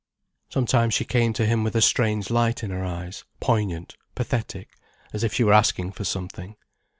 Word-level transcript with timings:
Sometimes 0.49 0.95
she 0.95 1.05
came 1.05 1.31
to 1.33 1.45
him 1.45 1.63
with 1.63 1.75
a 1.75 1.79
strange 1.81 2.31
light 2.31 2.63
in 2.63 2.71
her 2.71 2.83
eyes, 2.83 3.23
poignant, 3.39 3.97
pathetic, 4.15 4.69
as 5.13 5.23
if 5.23 5.31
she 5.31 5.43
were 5.43 5.53
asking 5.53 5.91
for 5.91 6.05
something. 6.05 6.55